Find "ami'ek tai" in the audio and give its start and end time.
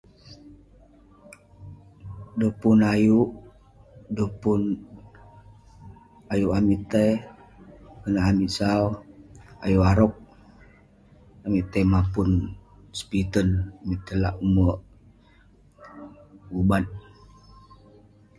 6.57-7.09, 11.45-11.83